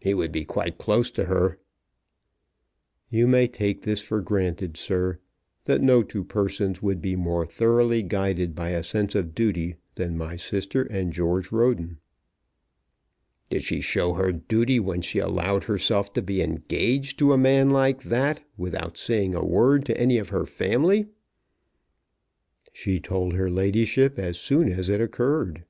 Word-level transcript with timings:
"He 0.00 0.14
would 0.14 0.32
be 0.32 0.46
quite 0.46 0.78
close 0.78 1.10
to 1.10 1.24
her." 1.26 1.58
"You 3.10 3.26
may 3.26 3.46
take 3.46 3.82
this 3.82 4.00
for 4.00 4.22
granted, 4.22 4.74
sir, 4.78 5.18
that 5.64 5.82
no 5.82 6.02
two 6.02 6.24
persons 6.24 6.80
would 6.80 7.02
be 7.02 7.14
more 7.14 7.44
thoroughly 7.44 8.02
guided 8.02 8.54
by 8.54 8.70
a 8.70 8.82
sense 8.82 9.14
of 9.14 9.34
duty 9.34 9.76
than 9.96 10.16
my 10.16 10.36
sister 10.36 10.84
and 10.84 11.12
George 11.12 11.52
Roden." 11.52 11.98
"Did 13.50 13.64
she 13.64 13.82
show 13.82 14.14
her 14.14 14.32
duty 14.32 14.80
when 14.80 15.02
she 15.02 15.18
allowed 15.18 15.64
herself 15.64 16.10
to 16.14 16.22
be 16.22 16.40
engaged 16.40 17.18
to 17.18 17.34
a 17.34 17.36
man 17.36 17.68
like 17.68 18.02
that 18.04 18.42
without 18.56 18.96
saying 18.96 19.34
a 19.34 19.44
word 19.44 19.84
to 19.84 20.00
any 20.00 20.16
of 20.16 20.30
her 20.30 20.46
family." 20.46 21.08
"She 22.72 22.98
told 22.98 23.34
her 23.34 23.50
ladyship 23.50 24.18
as 24.18 24.38
soon 24.38 24.72
as 24.72 24.88
it 24.88 25.02
occurred." 25.02 25.64